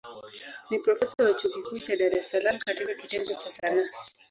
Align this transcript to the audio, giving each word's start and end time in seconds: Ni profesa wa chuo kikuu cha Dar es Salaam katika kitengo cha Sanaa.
Ni 0.69 0.79
profesa 0.79 1.23
wa 1.23 1.33
chuo 1.33 1.49
kikuu 1.51 1.79
cha 1.79 1.95
Dar 1.95 2.15
es 2.17 2.29
Salaam 2.29 2.59
katika 2.59 2.93
kitengo 2.93 3.33
cha 3.33 3.51
Sanaa. 3.51 3.83